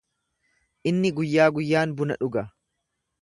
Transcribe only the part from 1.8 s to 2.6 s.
buna dhuga.